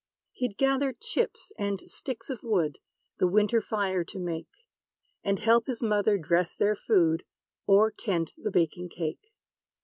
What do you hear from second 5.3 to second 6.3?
help his mother